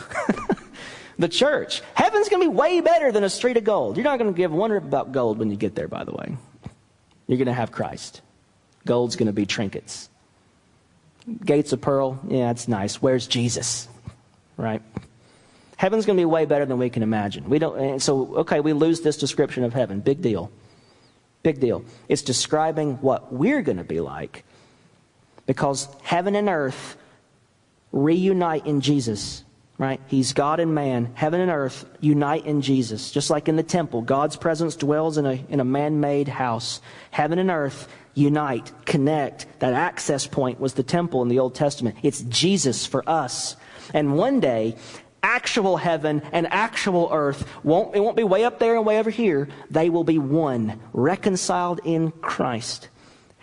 [1.20, 1.82] the church.
[1.94, 3.98] Heaven's going to be way better than a street of gold.
[3.98, 6.12] You're not going to give one rip about gold when you get there, by the
[6.12, 6.38] way.
[7.28, 8.22] You're going to have Christ.
[8.86, 10.10] Gold's going to be trinkets.
[11.46, 13.02] Gates of pearl, yeah, it's nice.
[13.02, 13.90] Where's Jesus?
[14.56, 14.82] Right?
[15.76, 17.50] Heaven's going to be way better than we can imagine.
[17.50, 20.00] We don't, so, okay, we lose this description of heaven.
[20.00, 20.52] Big deal.
[21.44, 21.84] Big deal.
[22.10, 24.44] It's describing what we're going to be like
[25.48, 26.95] because heaven and earth
[27.91, 29.43] reunite in Jesus,
[29.80, 30.00] right?
[30.06, 31.12] He's God and man.
[31.16, 33.12] Heaven and earth unite in Jesus.
[33.12, 36.82] Just like in the temple, God's presence dwells in a, in a man made house.
[37.10, 39.48] Heaven and earth unite, connect.
[39.60, 41.98] That access point was the temple in the Old Testament.
[42.04, 43.56] It's Jesus for us.
[43.93, 44.76] And one day,
[45.24, 49.10] actual heaven and actual earth won't, it won't be way up there and way over
[49.10, 49.48] here.
[49.70, 52.89] They will be one, reconciled in Christ.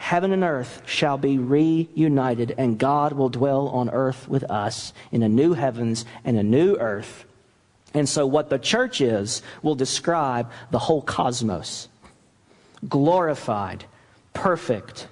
[0.04, 5.22] Heaven and earth shall be reunited, and God will dwell on earth with us in
[5.22, 7.24] a new heavens and a new earth.
[7.94, 11.88] And so, what the church is will describe the whole cosmos
[12.86, 13.86] glorified,
[14.34, 15.08] perfect,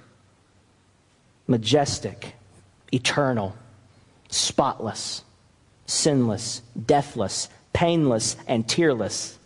[1.47, 2.35] majestic,
[2.91, 3.55] eternal,
[4.29, 5.23] spotless
[5.87, 9.39] sinless, deathless, painless, and tearless.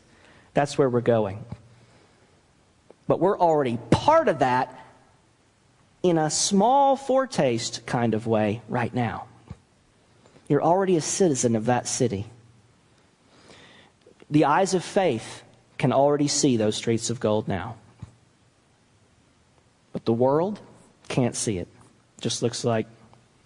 [0.54, 1.44] That's where we're going.
[3.08, 4.87] But we're already part of that
[6.10, 9.26] in a small foretaste kind of way right now.
[10.48, 12.26] You're already a citizen of that city.
[14.30, 15.44] The eyes of faith
[15.78, 17.76] can already see those streets of gold now.
[19.94, 20.60] But the world
[21.08, 21.68] can't see it.
[22.22, 22.88] Just looks like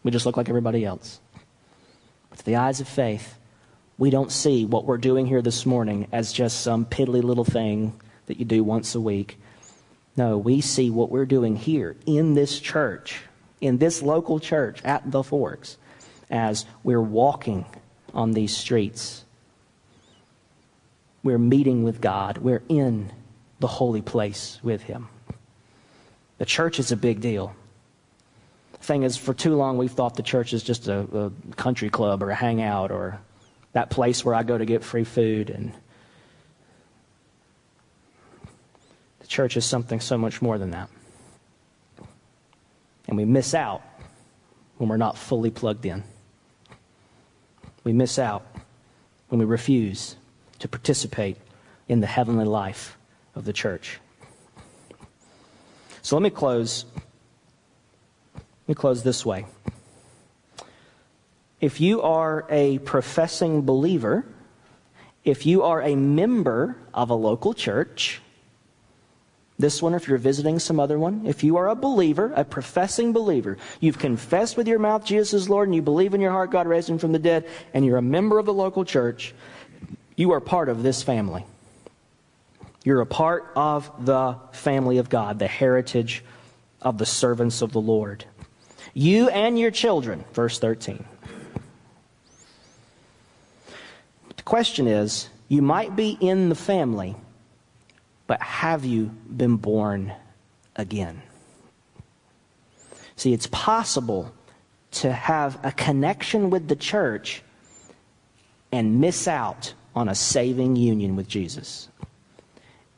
[0.03, 1.19] we just look like everybody else.
[2.29, 3.37] With the eyes of faith,
[3.97, 7.99] we don't see what we're doing here this morning as just some piddly little thing
[8.25, 9.37] that you do once a week.
[10.17, 13.21] No, we see what we're doing here in this church,
[13.61, 15.77] in this local church at the Forks,
[16.29, 17.65] as we're walking
[18.13, 19.23] on these streets.
[21.23, 22.39] We're meeting with God.
[22.39, 23.11] We're in
[23.59, 25.07] the holy place with Him.
[26.39, 27.55] The church is a big deal
[28.81, 32.23] thing is, for too long, we've thought the church is just a, a country club
[32.23, 33.19] or a hangout or
[33.73, 35.49] that place where I go to get free food.
[35.49, 35.71] And
[39.19, 40.89] the church is something so much more than that.
[43.07, 43.81] And we miss out
[44.77, 46.03] when we're not fully plugged in.
[47.85, 48.45] We miss out
[49.29, 50.17] when we refuse
[50.59, 51.37] to participate
[51.87, 52.97] in the heavenly life
[53.33, 54.01] of the church.
[56.01, 56.83] So let me close.
[58.35, 59.45] Let me close this way.
[61.61, 64.25] If you are a professing believer,
[65.23, 68.19] if you are a member of a local church,
[69.61, 72.43] this one, or if you're visiting some other one, if you are a believer, a
[72.43, 76.31] professing believer, you've confessed with your mouth Jesus is Lord and you believe in your
[76.31, 79.33] heart God raised him from the dead, and you're a member of the local church,
[80.15, 81.45] you are part of this family.
[82.83, 86.23] You're a part of the family of God, the heritage
[86.81, 88.25] of the servants of the Lord.
[88.93, 91.05] You and your children, verse 13.
[94.35, 97.15] The question is you might be in the family,
[98.31, 100.13] but have you been born
[100.77, 101.21] again?
[103.17, 104.33] See, it's possible
[104.91, 107.43] to have a connection with the church
[108.71, 111.89] and miss out on a saving union with Jesus.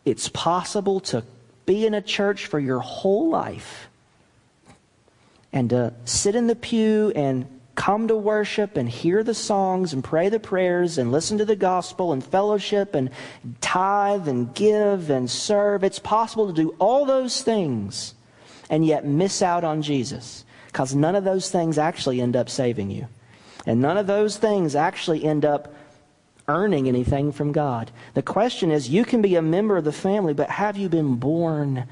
[0.06, 1.24] It's possible to
[1.66, 3.88] be in a church for your whole life
[5.52, 10.03] and to sit in the pew and come to worship and hear the songs and
[10.03, 13.09] pray the prayers and listen to the gospel and fellowship and
[13.61, 15.84] tithe and give and serve.
[15.84, 18.13] It's possible to do all those things
[18.69, 22.91] and yet miss out on Jesus because none of those things actually end up saving
[22.91, 23.07] you.
[23.65, 25.74] And none of those things actually end up
[26.47, 27.91] earning anything from God.
[28.13, 31.15] The question is you can be a member of the family, but have you been
[31.15, 31.86] born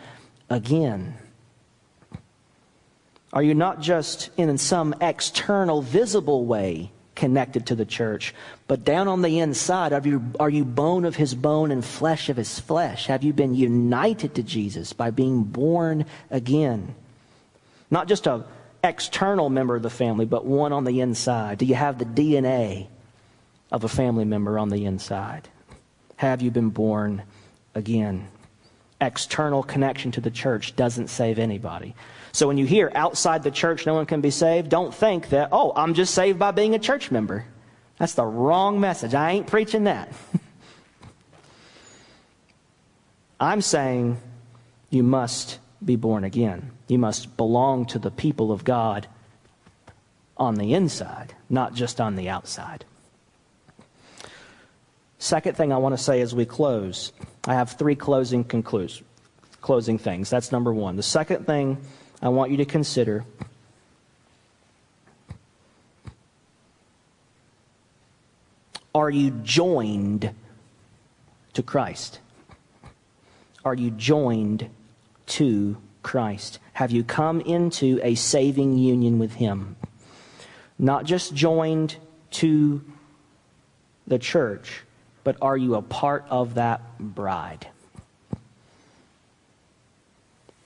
[0.50, 1.16] again?
[3.34, 8.34] Are you not just in some external, visible way connected to the church,
[8.68, 12.30] but down on the inside, are you, are you bone of his bone and flesh
[12.30, 13.08] of his flesh?
[13.08, 16.96] Have you been united to Jesus by being born again?
[17.90, 18.44] Not just a
[18.84, 21.60] external member of the family, but one on the inside.
[21.60, 22.88] Do you have the DNA
[23.72, 25.48] of a family member on the inside?
[26.18, 27.24] Have you been born
[27.76, 28.28] again?
[29.00, 31.96] External connection to the church doesn't save anybody.
[32.32, 35.50] So when you hear outside the church no one can be saved, don't think that,
[35.52, 37.46] oh, I'm just saved by being a church member.
[37.98, 39.14] That's the wrong message.
[39.14, 40.12] I ain't preaching that.
[43.40, 44.18] I'm saying
[44.90, 46.72] you must be born again.
[46.88, 49.08] You must belong to the people of God
[50.38, 52.86] on the inside, not just on the outside.
[55.20, 57.12] Second thing I want to say as we close,
[57.46, 59.08] I have three closing conclusions,
[59.62, 60.30] closing things.
[60.30, 60.96] That's number one.
[60.96, 61.78] The second thing
[62.22, 63.26] I want you to consider
[68.94, 70.36] Are you joined
[71.54, 72.20] to Christ?
[73.64, 74.70] Are you joined
[75.28, 76.60] to Christ?
[76.74, 79.78] Have you come into a saving union with Him?
[80.78, 81.96] Not just joined
[82.32, 82.84] to
[84.08, 84.84] the church,
[85.24, 87.68] but are you a part of that bride?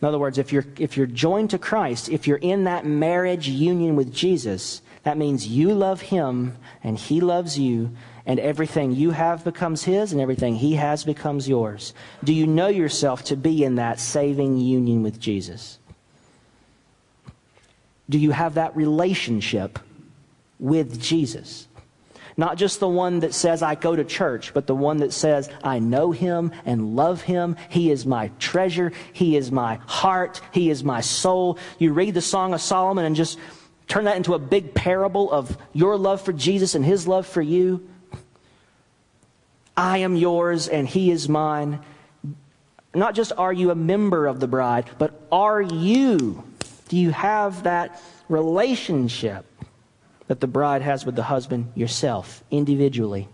[0.02, 3.48] In other words, if you're, if you're joined to Christ, if you're in that marriage
[3.48, 7.92] union with Jesus, that means you love Him and He loves you,
[8.26, 11.94] and everything you have becomes His and everything He has becomes yours.
[12.24, 15.80] Do you know yourself to be in that saving union with Jesus?
[18.10, 19.80] Do you have that relationship
[20.60, 21.68] with Jesus?
[22.38, 25.50] Not just the one that says, I go to church, but the one that says,
[25.64, 27.56] I know him and love him.
[27.70, 28.92] He is my treasure.
[29.14, 30.42] He is my heart.
[30.52, 31.58] He is my soul.
[31.80, 33.40] You read the Song of Solomon and just
[33.88, 37.42] turn that into a big parable of your love for Jesus and his love for
[37.42, 37.88] you.
[39.78, 41.80] I am yours and he is mine.
[42.94, 46.44] Not just are you a member of the bride, but are you?
[46.90, 49.46] Do you have that relationship?
[50.28, 53.28] That the bride has with the husband yourself, individually.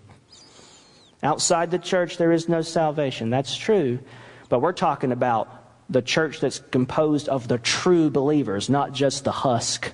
[1.23, 3.29] Outside the church, there is no salvation.
[3.29, 3.99] That's true.
[4.49, 5.49] But we're talking about
[5.89, 9.93] the church that's composed of the true believers, not just the husk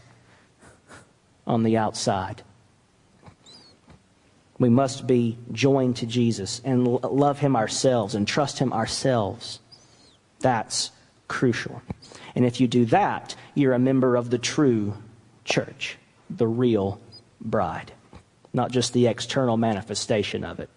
[1.45, 2.43] on the outside.
[4.59, 9.59] We must be joined to Jesus and love Him ourselves and trust Him ourselves.
[10.39, 10.91] That's
[11.27, 11.81] crucial.
[12.33, 14.95] And if you do that, you're a member of the true
[15.43, 15.97] church
[16.29, 16.99] the real
[17.41, 17.91] bride,
[18.53, 20.69] not just the external manifestation of it.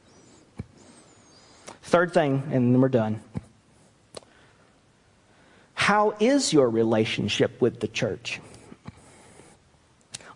[1.83, 3.21] Third thing, and then we're done.
[5.75, 8.41] How is your relationship with the church?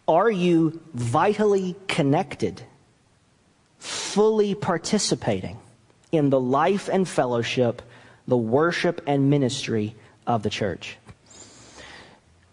[0.09, 2.63] Are you vitally connected,
[3.79, 5.59] fully participating
[6.13, 7.83] in the life and fellowship,
[8.27, 9.95] the worship and ministry
[10.27, 10.97] of the church?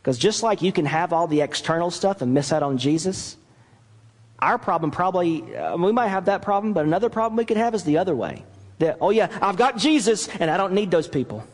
[0.01, 3.37] Because just like you can have all the external stuff and miss out on Jesus,
[4.39, 7.75] our problem probably, uh, we might have that problem, but another problem we could have
[7.75, 8.43] is the other way.
[8.79, 11.45] That, oh yeah, I've got Jesus and I don't need those people.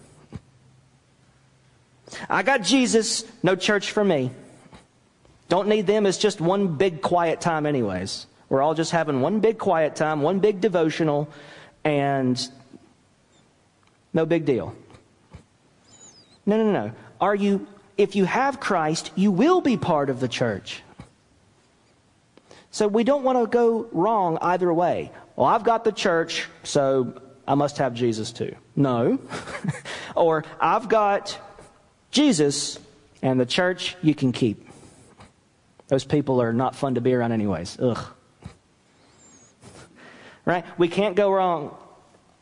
[2.29, 4.31] I got Jesus, no church for me.
[5.49, 6.05] Don't need them.
[6.05, 8.27] It's just one big quiet time, anyways.
[8.49, 11.29] We're all just having one big quiet time, one big devotional,
[11.83, 12.39] and
[14.13, 14.73] no big deal.
[16.45, 16.91] No, no, no.
[17.19, 17.67] Are you,
[17.97, 20.81] if you have Christ, you will be part of the church.
[22.71, 25.11] So we don't want to go wrong either way.
[25.35, 28.55] Well, I've got the church, so I must have Jesus too.
[28.75, 29.19] No.
[30.15, 31.39] or I've got
[32.11, 32.77] Jesus
[33.21, 34.67] and the church you can keep.
[35.87, 37.77] Those people are not fun to be around, anyways.
[37.79, 38.05] Ugh.
[40.45, 40.65] Right?
[40.77, 41.75] We can't go wrong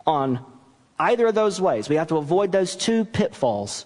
[0.06, 0.44] on
[1.00, 1.90] either of those ways.
[1.90, 3.86] We have to avoid those two pitfalls.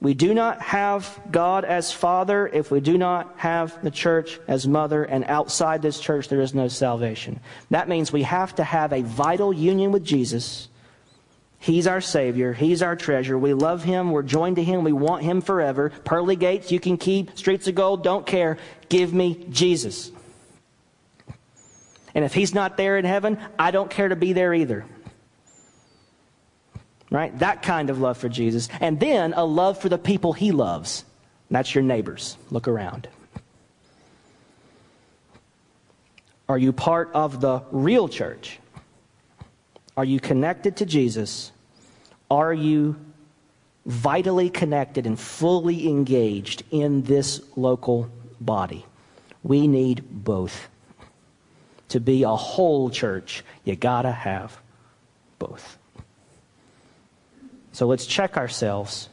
[0.00, 4.66] We do not have God as Father if we do not have the church as
[4.66, 7.40] Mother, and outside this church there is no salvation.
[7.70, 10.68] That means we have to have a vital union with Jesus.
[11.58, 12.52] He's our Savior.
[12.52, 13.38] He's our treasure.
[13.38, 14.10] We love Him.
[14.10, 14.84] We're joined to Him.
[14.84, 15.88] We want Him forever.
[16.04, 17.38] Pearly gates you can keep.
[17.38, 18.58] Streets of gold, don't care.
[18.90, 20.12] Give me Jesus.
[22.14, 24.84] And if He's not there in heaven, I don't care to be there either.
[27.10, 27.36] Right?
[27.38, 28.68] That kind of love for Jesus.
[28.80, 31.04] And then a love for the people he loves.
[31.50, 32.36] That's your neighbors.
[32.50, 33.08] Look around.
[36.48, 38.58] Are you part of the real church?
[39.96, 41.52] Are you connected to Jesus?
[42.30, 42.96] Are you
[43.86, 48.84] vitally connected and fully engaged in this local body?
[49.42, 50.68] We need both.
[51.90, 54.58] To be a whole church, you gotta have
[55.38, 55.78] both.
[57.74, 59.08] So let's check ourselves.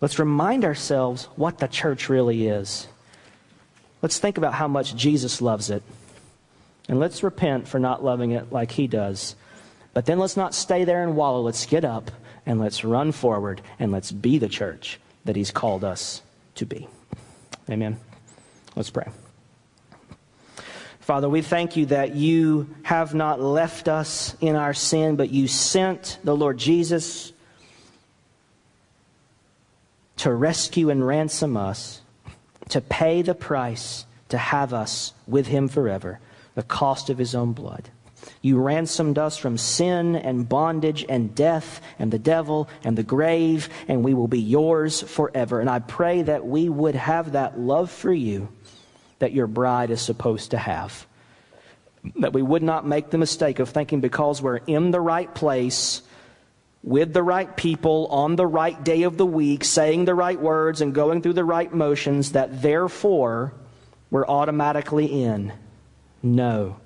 [0.00, 2.88] Let's remind ourselves what the church really is.
[4.02, 5.84] Let's think about how much Jesus loves it.
[6.88, 9.36] And let's repent for not loving it like he does.
[9.94, 11.40] But then let's not stay there and wallow.
[11.40, 12.10] Let's get up
[12.44, 16.22] and let's run forward and let's be the church that he's called us
[16.56, 16.88] to be.
[17.70, 17.96] Amen.
[18.74, 19.06] Let's pray.
[20.98, 25.46] Father, we thank you that you have not left us in our sin, but you
[25.46, 27.32] sent the Lord Jesus
[30.16, 32.00] to rescue and ransom us,
[32.70, 36.20] to pay the price to have us with him forever,
[36.54, 37.90] the cost of his own blood.
[38.42, 43.68] You ransomed us from sin and bondage and death and the devil and the grave,
[43.86, 45.60] and we will be yours forever.
[45.60, 48.48] And I pray that we would have that love for you
[49.18, 51.06] that your bride is supposed to have.
[52.16, 56.02] That we would not make the mistake of thinking because we're in the right place
[56.86, 60.80] with the right people on the right day of the week, saying the right words
[60.80, 63.52] and going through the right motions, that therefore
[64.08, 65.52] we're automatically in.
[66.22, 66.76] No.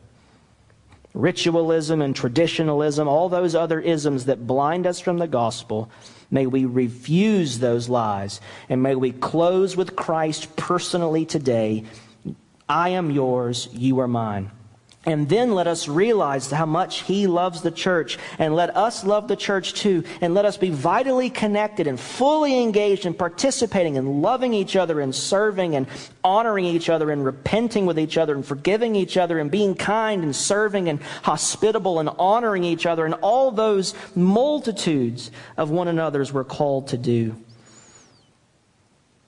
[1.13, 5.91] Ritualism and traditionalism, all those other isms that blind us from the gospel,
[6.31, 8.41] may we refuse those lies
[8.71, 11.85] and may we close with Christ personally today.
[12.67, 14.51] I am yours, you are mine.
[15.07, 18.19] And then let us realize how much He loves the church.
[18.39, 20.05] And let us love the church too.
[20.21, 25.01] And let us be vitally connected and fully engaged in participating and loving each other
[25.01, 25.87] and serving and
[26.23, 30.23] honoring each other and repenting with each other and forgiving each other and being kind
[30.23, 36.31] and serving and hospitable and honoring each other and all those multitudes of one another's
[36.31, 37.35] we're called to do.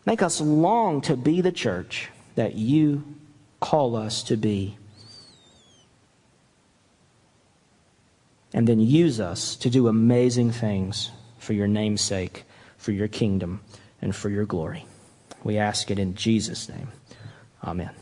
[0.04, 3.04] Make us long to be the church that you
[3.58, 4.76] call us to be.
[8.52, 12.44] And then use us to do amazing things for your name's sake,
[12.76, 13.60] for your kingdom,
[14.00, 14.86] and for your glory.
[15.44, 16.88] We ask it in Jesus' name.
[17.64, 18.01] Amen.